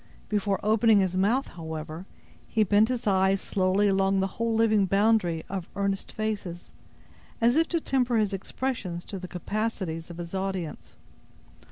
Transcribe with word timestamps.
Before 0.29 0.59
opening 0.63 0.99
his 0.99 1.15
mouth, 1.15 1.49
however, 1.49 2.07
he 2.47 2.63
bent 2.63 2.89
his 2.89 3.05
eyes 3.05 3.39
slowly 3.39 3.87
along 3.87 4.19
the 4.19 4.25
whole 4.41 4.55
living 4.55 4.87
boundary 4.87 5.45
of 5.47 5.69
earnest 5.75 6.11
faces, 6.11 6.71
as 7.39 7.55
if 7.55 7.67
to 7.67 7.79
temper 7.79 8.17
his 8.17 8.33
expressions 8.33 9.05
to 9.05 9.19
the 9.19 9.27
capacities 9.27 10.09
of 10.09 10.17
his 10.17 10.33
audience. 10.33 10.97